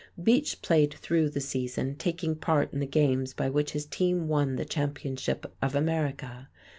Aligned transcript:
Beach 0.23 0.63
played 0.63 0.95
through 0.95 1.29
the 1.29 1.39
season, 1.39 1.95
taking 1.95 2.35
part 2.35 2.73
in 2.73 2.79
the 2.79 2.87
games 2.87 3.35
by 3.35 3.51
which 3.51 3.73
his 3.73 3.85
team 3.85 4.27
won 4.27 4.55
the 4.55 4.65
championship 4.65 5.53
of 5.61 5.75
America. 5.75 6.49